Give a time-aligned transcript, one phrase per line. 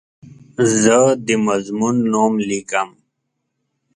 [0.81, 2.89] زه د مضمون نوم لیکم.